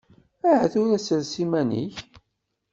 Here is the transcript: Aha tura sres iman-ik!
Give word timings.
Aha 0.49 0.65
tura 0.71 0.97
sres 0.99 1.33
iman-ik! 1.43 1.95